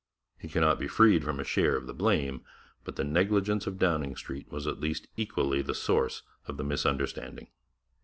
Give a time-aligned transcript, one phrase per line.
[0.39, 2.41] He cannot be freed from a share of the blame,
[2.83, 7.49] but the negligence of Downing Street was at least equally the source of the misunderstanding.